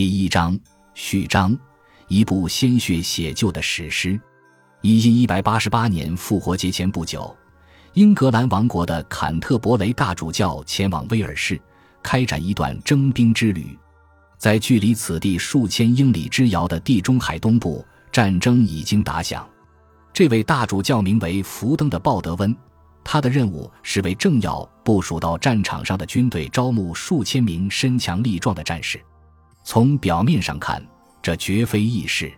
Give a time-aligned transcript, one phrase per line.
[0.00, 0.58] 第一章
[0.94, 1.54] 序章，
[2.08, 4.18] 一部鲜血写就的史诗。
[4.80, 7.36] 一一一百八十八年复活节前不久，
[7.92, 11.60] 英格兰王国的坎特伯雷大主教前往威尔士，
[12.02, 13.78] 开展一段征兵之旅。
[14.38, 19.46] 在距离此地数千英里之遥的地中海东部，战争已经打响。
[20.14, 22.56] 这位大主教名为福登的鲍德温。
[23.04, 28.98] 他的任务是为政要部署到战场上的军队招募数千名身强力壮的战士。
[29.62, 30.84] 从表面上看，
[31.22, 32.32] 这绝非易事。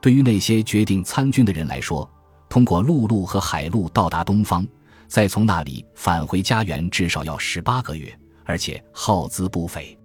[0.00, 2.08] 对于那些决定参军的人来说，
[2.48, 4.66] 通过陆路和海路到达东方，
[5.06, 8.12] 再从那里返回家园，至少要十八个月，
[8.44, 9.96] 而且耗资不菲。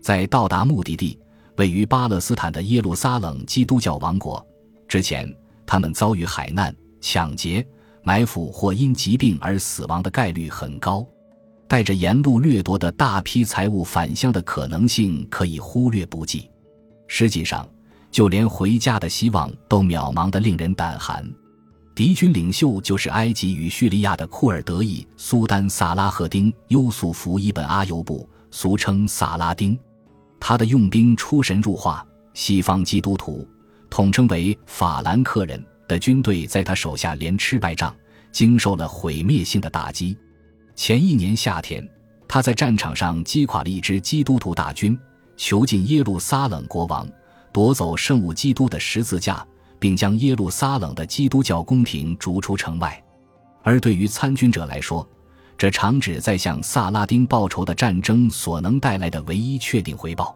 [0.00, 1.18] 在到达目的地
[1.56, 4.44] 位于巴勒斯坦的耶路撒冷基督教王国
[4.88, 5.32] 之前，
[5.66, 7.66] 他们遭遇海难、抢劫。
[8.02, 11.06] 埋伏或因疾病而死亡的概率很高，
[11.70, 16.50] 带着沿路掠夺的大批财物返乡的可能性可以忽略不计。
[17.06, 17.64] 实际上，
[18.10, 21.24] 就连回家的希望都渺茫得令人胆寒。
[21.94, 29.78] 敌军领袖就是埃及与叙利亚的库尔德裔苏丹萨拉赫丁·优素福·伊本·阿尤布，俗称萨拉丁。
[30.40, 33.46] 他的用兵出神入化，西方基督徒
[33.88, 35.64] 统称为法兰克人。
[35.86, 37.94] 的军队在他手下连吃败仗，
[38.32, 40.18] 经受了毁灭性的打击。
[40.80, 41.86] 前一年夏天，
[42.26, 44.98] 他在战场上击垮了一支基督徒大军，
[45.36, 47.06] 囚禁耶路撒冷国王，
[47.52, 49.46] 夺走圣物基督的十字架，
[49.78, 52.98] 并将耶路撒冷的基督教宫廷逐出城外。
[53.62, 55.06] 而对于参军者来说，
[55.58, 60.34] 这场旨在向萨拉丁报仇的战争所能带来的唯一确定回报，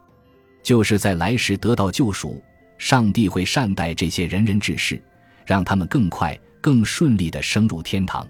[0.63, 2.39] 就是在来时得到救赎。
[2.77, 5.03] 上帝会善待这些仁人志士。
[5.47, 8.29] 让他们更快、更顺利地升入天堂。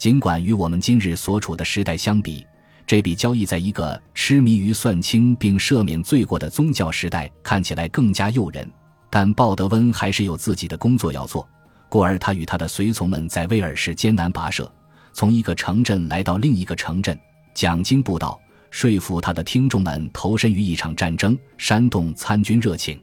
[0.00, 2.42] 尽管与我们今日所处的时代相比，
[2.86, 8.66] 这笔交易在一个痴迷于算清并赦免罪过的宗教时代看起来更加诱人，
[9.10, 11.46] 但鲍德温还是有自己的工作要做。
[11.90, 14.72] 故而，他与他的随从们在威尔士艰难跋涉，
[15.12, 17.14] 从一个城镇来到另一个城镇，
[17.52, 22.98] 讲经布道，说服他的听众们投身于一场战争，煽动参军热情。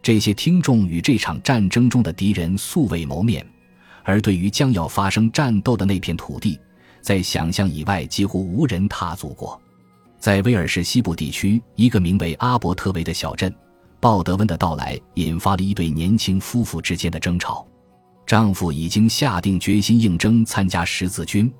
[0.00, 3.44] 这些听众与这场战争中的敌人素未谋面，
[4.04, 6.58] 而对于将要发生战斗的那片土地，
[7.00, 9.60] 在想象以外几乎无人踏足过。
[10.18, 13.54] 在威尔士西部地区一个名为阿伯特维的小镇，
[14.00, 17.66] 鲍德温的到来引发了一对年轻夫妇之间的争吵。
[18.26, 21.52] 丈夫已经下定决心应征参加十字军，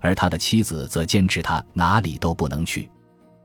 [0.00, 2.88] 而他的妻子则坚持他哪里都不能去。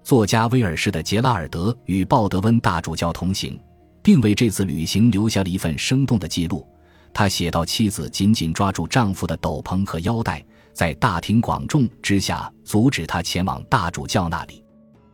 [0.04, 3.60] 作家威尔士的杰拉尔德与鲍德温大主教同行。
[4.02, 6.66] 并为这次旅行留下了一份生动的记录。
[7.14, 10.44] 他写道：“妻子紧紧抓住丈夫的斗篷和腰带，
[10.74, 14.64] 在大庭广众之下阻止他前往大主教那里。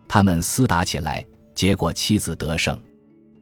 [0.08, 1.26] 他们厮打起来，
[1.56, 2.80] 结果妻子得胜。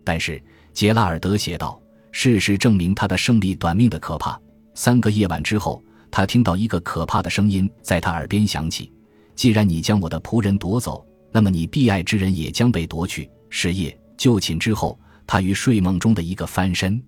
[0.03, 0.41] 但是
[0.71, 1.79] 杰拉尔德写道，
[2.11, 4.39] 事实证明他的胜利短命的可怕。
[4.73, 8.91] 三个夜晚之后，他听到一个可怕的声音在他耳边响起
[9.35, 17.01] ：‘既然你将我的仆人夺走，那么你必爱之人也将被夺去。’是夜就寝之后。”他于睡梦中的一个翻身，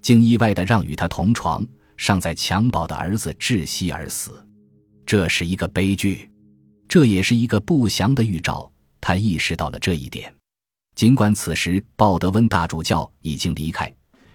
[0.00, 1.66] 竟意外的让与他同床、
[1.96, 4.44] 尚在襁褓的儿子窒息而死。
[5.04, 6.30] 这是一个悲剧，
[6.86, 8.70] 这也是一个不祥的预兆。
[9.00, 10.32] 他意识到了这一点。
[10.94, 13.92] 尽管此时鲍德温大主教已经离开，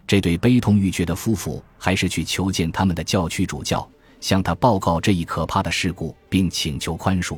[0.07, 3.88] 这对悲痛欲绝的夫妇还是去求见他们的教区主教，
[4.22, 7.38] 向他报告这一可怕的事故，并请求宽恕。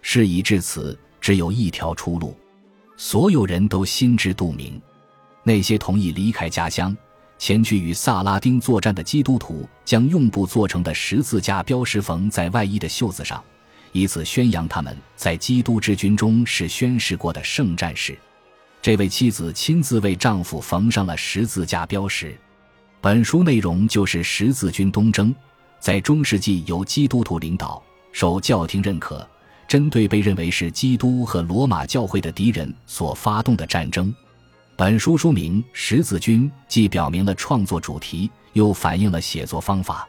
[0.00, 2.34] 事已至此，只有一条出路，
[2.96, 4.80] 所有人都心知肚明。
[5.42, 6.96] 那些同意离开家乡、
[7.38, 13.42] 前去与萨拉丁作战的基督徒，将用布做成的十字架标识缝在外衣的袖子上，
[13.92, 18.16] 以此宣扬他们在基督之军中是宣誓过的圣战士。
[18.80, 22.36] 这位妻子亲自为丈夫缝上了十字架标识。
[23.00, 25.34] 本书内容就是十字军东征，
[25.78, 29.26] 在中世纪由基督徒领导、受教廷认可，
[29.68, 34.14] 针对被认为是基督和罗马教会的敌人所发动的战争。
[34.76, 40.08] 本书书名《十字军》既表明了创作主题，又反映了写作方法。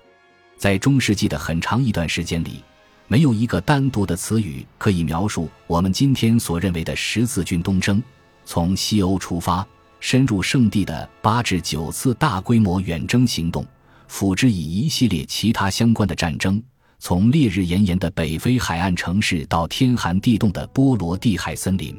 [0.58, 2.64] 在中世纪的很长一段时间里，
[3.08, 8.02] 没有一个单独的词语可以描述我们今天所认为的十字军东征。
[8.44, 9.64] 从西欧出发，
[10.00, 13.64] 深入圣地的八至九次大规模远征行动，
[14.08, 16.60] 辅之以一系列其他相关的战争，
[16.98, 21.96] 从烈日炎炎的北非海岸城市到天寒地冻的波罗的海森林。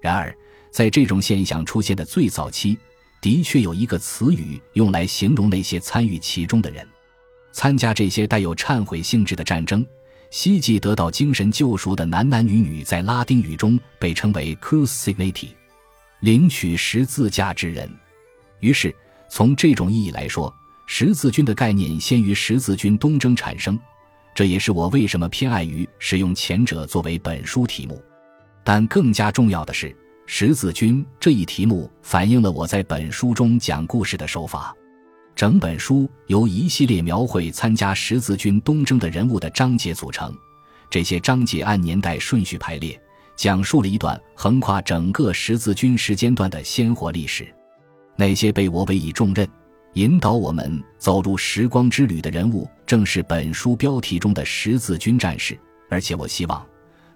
[0.00, 0.36] 然而，
[0.72, 2.78] 在这种现象出现的最早期，
[3.20, 6.84] 的确有一个词语用来形容那些参与其中的人。
[7.52, 9.86] 参加这些带有忏悔性质的战争，
[10.30, 15.48] 希冀得到精神救赎的男男女女，在拉丁语中被称为 crucignati。
[16.20, 17.90] 领取十字架之人。
[18.60, 18.94] 于是，
[19.28, 20.52] 从这种意义来说，
[20.86, 23.78] 十字军的概念先于十字军东征产生。
[24.34, 28.02] 这也是我为什么偏爱于使用前者作为本书题目。
[28.64, 29.94] 但更加重要的是，
[30.26, 34.74] 十字军这一题目反映了我在本书中讲故事的手法。
[35.34, 40.32] 整本书由一系列描绘参加十字军东征的人物的章节组成，
[40.90, 42.98] 这些章节按年代顺序排列，
[43.34, 47.52] 讲述了一段横跨整个十字军时间段的鲜活历史。
[48.16, 49.48] 那些被我委以重任，
[49.94, 55.58] 引导我们走入时光之旅的人物，正是本书标题中的十字军战士。
[55.88, 56.64] 而且，我希望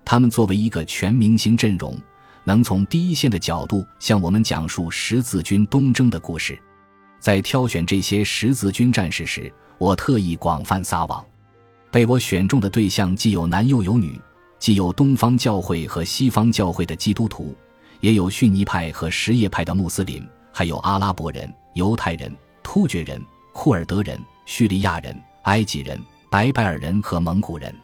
[0.05, 1.97] 他们作为一个全明星阵容，
[2.47, 6.57] 能从第一线的角度向我们讲述十字军东征的故事。
[7.19, 11.25] 在挑选这些十字军战士时，我特意广泛撒网。
[11.91, 14.21] 被我选中的对象既有男又有女，
[14.61, 17.53] 既有东方教会和西方教会的基督徒，
[18.01, 20.25] 也有逊尼派和什叶派的穆斯林。
[20.53, 22.33] 还有阿拉伯人、犹太人、
[22.63, 23.21] 突厥人、
[23.53, 26.01] 库尔德人、叙利亚人、埃及人、
[26.31, 27.75] 白拜尔人和蒙古人，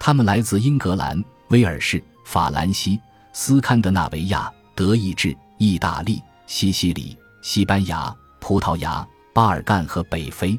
[0.00, 3.00] 他们来自英格兰、威尔士、法兰西、
[3.32, 10.58] 斯堪的纳维亚、德意志、意大利、西西里、西班牙、葡萄牙、巴尔干和北非，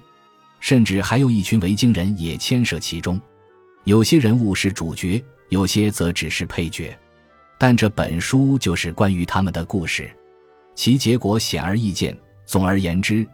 [0.60, 3.20] 甚至还有一群维京人也牵涉其中。
[3.84, 6.98] 有些人物是主角，有些则只是配角，
[7.58, 10.10] 但这本书就是关于他们的故事。
[10.74, 12.18] 其结果显而易见。
[12.46, 13.25] 总而言之，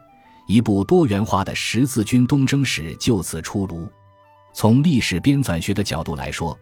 [0.48, 3.88] 一部多元化的十字军东征史就此出炉。
[4.54, 6.58] 从历史编纂学的角度来说，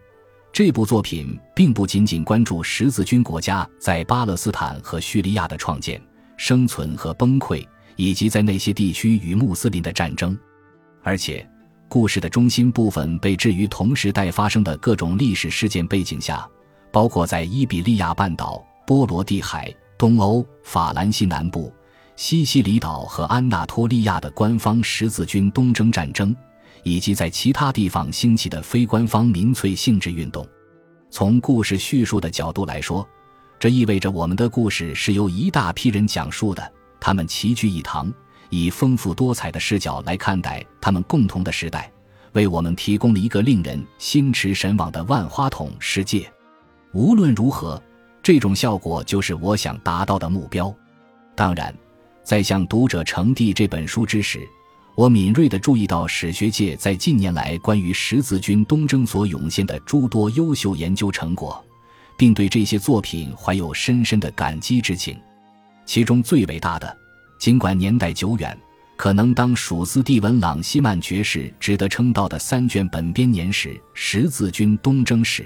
[0.52, 6.00] 这部作品并不仅仅关注十字军国家在巴勒斯坦和叙利亚的创建、
[6.36, 7.64] 生存和崩溃，
[7.96, 10.36] 以及在那些地区与穆斯林的战争，
[11.02, 11.48] 而且
[11.88, 16.48] 故事的中心部分被置于同时代发生的各种历史事件背景下，
[16.90, 19.72] 包括在伊比利亚半岛、波罗的海。
[19.98, 21.74] 东欧、法兰西南部、
[22.14, 26.32] 西西里岛和安纳托利亚的官方十字军东征战争，
[26.82, 30.46] 以及在其他地方兴起的非官方民粹性质运动。
[31.10, 33.06] 从故事叙述的角度来说，
[33.58, 38.12] 这意味着我们的故事是由一大批人讲述的，他们齐聚一堂，
[38.50, 41.90] 以丰富多彩的视角来看待他们共同的时代，
[42.32, 46.30] 为我们提供了一个令人心驰神往的万花筒世界。
[46.92, 47.82] 无论如何。
[48.20, 50.74] 这种效果就是我想达到的目标。
[51.34, 51.74] 当然，
[52.22, 54.46] 在向读者呈递这本书之时，
[54.98, 61.64] 我敏锐地注意到史学界在近年来关于十字军东征所涌现的诸多优秀研究成果，
[62.16, 65.16] 并对这些作品怀有深深的感激之情。
[65.86, 66.96] 其中最伟大的，
[67.38, 68.58] 尽管年代久远，
[68.96, 75.44] 可能当属斯蒂文·朗西曼爵士值得称道的三卷本编年史《十字军东征史》，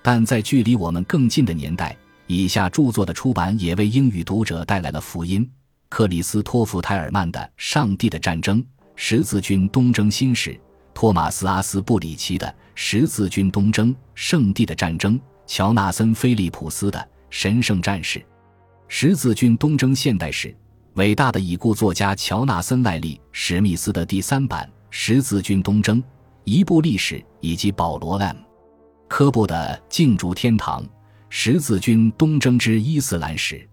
[0.00, 1.96] 但在距离我们更近的年代。
[2.28, 5.50] 以下著作的出版也为英语读者带来了福音：
[5.88, 8.64] 克里斯托弗·泰尔曼的《上帝的战争：
[8.98, 10.50] 十字军东征新史》，
[10.94, 16.98] 托马斯·阿斯布里奇的《十字军东征：圣地的战争》，乔纳森·菲利普斯的
[17.28, 18.24] 《神圣战士：
[18.88, 20.48] 十字军东征现代史》，
[20.94, 26.02] 伟大的已故作家乔纳森·赖利·史密斯的第三版《十字军东征：
[26.44, 28.34] 一部历史》，以及保罗·兰·
[29.08, 30.82] 科布的《竞逐天堂》。
[31.28, 33.68] 十字军东征之伊斯兰史，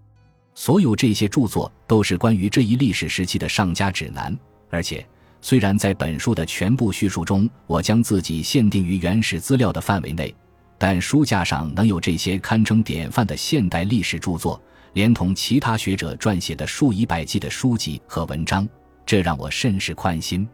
[0.54, 4.36] 所有这些著作都是关于这一历史时期的上佳指南。
[4.70, 5.06] 而且，
[5.44, 10.34] 虽然在本书的全部叙述中，我将自己限定于原始资料的范围内，
[10.78, 14.58] 但书架上能有这些堪称典范的现代历史著作，
[14.94, 18.66] 连同其他学者撰写的数以百计的书籍和文章，
[19.04, 20.48] 这让我甚是宽心。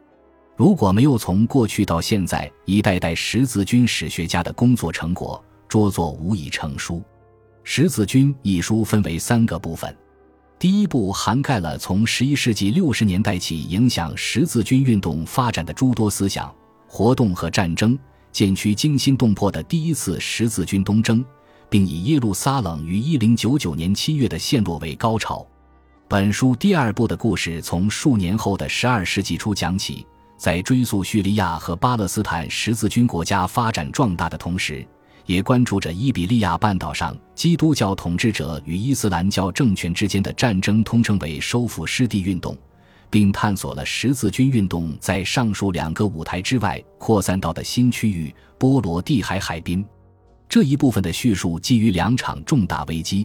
[0.56, 6.97] 如果没有从过去到现在一代代十字军史学家的工作成果，拙作无以成书，
[7.62, 9.97] 《十字军》一书分为三个部分。
[10.60, 16.54] 第一部涵盖了从十一世纪六十年代起影响十字军运动发展的诸多思想、
[16.86, 17.98] 活动和战争，
[18.30, 21.24] 渐趋惊心动魄的第一次十字军东征，
[21.70, 25.46] 并以耶路撒冷于一零九九年七月的陷落为高潮。
[26.06, 34.86] 本书第二部的故事从数年后的十二世纪初讲起，在追溯叙利亚和巴勒斯坦十字军国家发展壮大的同时。
[35.30, 42.58] 也关注着伊比利亚半岛上基督教统治者与伊斯兰教政权之间的战争，通称为收复失地运动，
[43.08, 49.87] 并探索了十字军运动在上述两个舞台之外扩散到的新区域——波罗的海海滨。
[50.49, 53.25] 这一部分的叙述基于两场重大危机：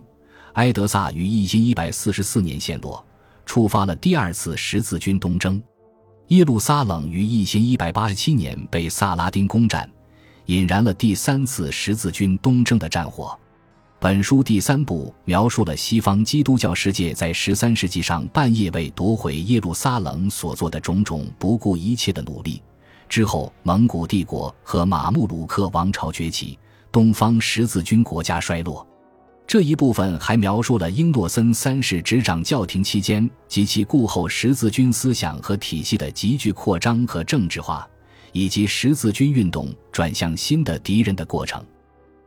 [0.54, 3.04] 埃德萨于一千一百四十四年陷落，
[3.48, 5.60] 触发了第二次十字军东征；
[6.28, 9.90] 耶路撒冷于一千一百八十七年被萨拉丁攻占。
[10.48, 13.38] 引燃了第三次十字军东征的战火。
[14.00, 22.62] 本书第三部描述了西方基督教世界在十三世纪上半叶为夺回耶路撒冷所做的种种不顾一切的努力。
[23.08, 26.60] 之后，蒙古帝国和马穆鲁克王朝崛起，
[26.92, 28.86] 东方十字军国家衰落。
[29.48, 37.88] 这一部分还描述了英诺森三世执掌教廷期间及其故后十字军思想和体系的急剧扩张和政治化，
[38.36, 41.66] 以及十字军运动转向新的敌人的过程。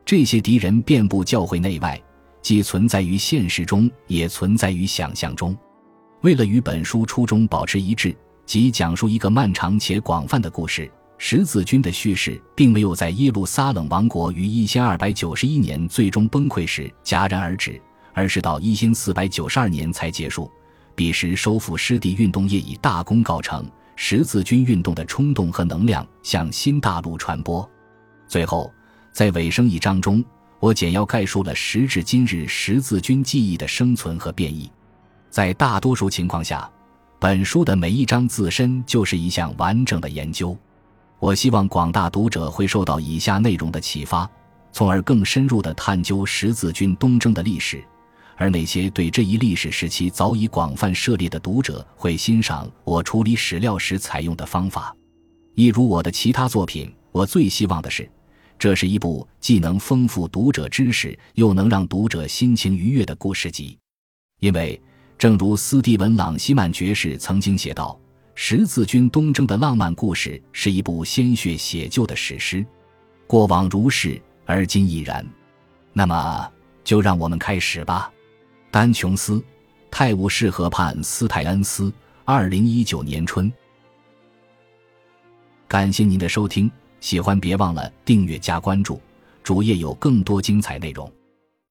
[0.07, 2.01] 这些敌人遍布教会内外，
[2.41, 5.55] 既存在于现实中，也存在于想象中。
[6.23, 10.91] 为了与本书初衷保持一致，即讲述一个漫长且广泛的故事。
[11.19, 17.79] 十字军的叙事并没有在耶路撒冷王国于一千二百九十一年最终崩溃时戛然而止，
[18.15, 20.51] 而是到一千四百九十二年才结束。
[20.95, 23.69] 彼时，收复失地运动业已大功告成，
[24.01, 27.69] 十字军运动的冲动和能量向新大陆传播。
[28.29, 28.73] 最后，
[29.11, 30.25] 在尾声一章中，
[30.61, 34.71] 我简要概述了时至今日十字军记忆的生存和变异。
[35.31, 36.71] 在大多数情况下，
[37.19, 40.57] 本书的每一章自身就是一项完整的研究。
[41.19, 44.31] 我希望广大读者会受到以下内容的启发，
[44.71, 47.79] 从而更深入地探究十字军东征的历史；
[48.39, 54.97] 而那些对这一历史时期早已广泛涉猎的读者会欣赏我处理史料时采用的方法。
[55.57, 58.09] 一如我的其他作品，我最希望的是，
[58.57, 63.77] 这是一部既能丰富读者知识，又能让读者心情愉悦的故事集。
[64.39, 64.81] 因为，
[65.19, 67.99] 正如斯蒂文·朗西曼爵士曾经写道。
[68.41, 72.65] 十字军东征的浪漫故事是一部鲜血写就的史诗，
[73.27, 75.27] 过往如是，而今亦然。
[75.93, 76.49] 那么，
[76.85, 78.09] 就让我们开始吧。
[78.71, 79.43] 丹琼斯，
[79.91, 81.91] 泰晤士河畔斯泰恩斯，
[82.25, 83.51] 二零一九年春。
[85.67, 86.71] 感谢您的收听，
[87.01, 89.01] 喜欢别忘了订阅加关注，
[89.43, 91.11] 主页有更多精彩内容。